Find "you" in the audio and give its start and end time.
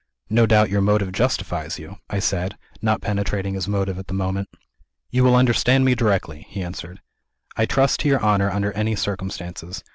1.77-1.99, 5.11-5.23